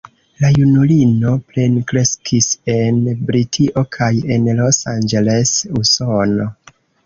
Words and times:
La 0.43 0.49
junulino 0.53 1.33
plenkreskis 1.51 2.49
en 2.77 2.99
Britio 3.29 3.87
kaj 3.99 4.11
en 4.39 4.51
Los 4.63 4.83
Angeles, 4.97 5.57
Usono. 5.85 6.53